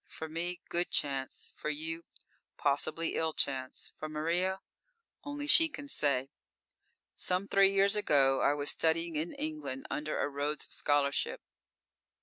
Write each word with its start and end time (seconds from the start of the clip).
For 0.07 0.27
me, 0.27 0.63
good 0.67 0.89
chance; 0.89 1.51
for 1.55 1.69
you, 1.69 2.05
possibly 2.57 3.13
ill 3.13 3.33
chance; 3.33 3.91
for 3.95 4.09
Maria? 4.09 4.61
Only 5.23 5.45
she 5.45 5.69
can 5.69 5.87
say. 5.87 6.31
Some 7.15 7.47
three 7.47 7.71
years 7.71 7.95
ago 7.95 8.41
I 8.41 8.55
was 8.55 8.71
studying 8.71 9.15
in 9.15 9.33
England 9.33 9.85
under 9.91 10.19
a 10.19 10.27
Rhodes 10.27 10.67
Scholarship. 10.73 11.43